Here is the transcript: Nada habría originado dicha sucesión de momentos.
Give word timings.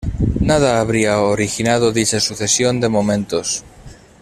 Nada 0.39 0.79
habría 0.81 1.19
originado 1.19 1.91
dicha 1.91 2.19
sucesión 2.19 2.79
de 2.81 2.89
momentos. 2.89 3.63